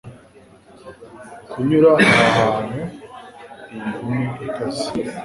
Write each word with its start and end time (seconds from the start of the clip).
Kunyura 1.49 1.91
aha 2.23 2.27
hantu 2.37 2.79
iyi 3.75 3.79
nkumi 3.93 4.21
ikaze 4.45 4.85